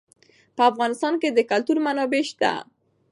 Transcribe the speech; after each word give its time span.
په 0.55 0.61
افغانستان 0.71 1.13
کې 1.21 1.29
د 1.31 1.39
کلتور 1.51 1.77
منابع 1.85 2.21
شته. 2.29 2.51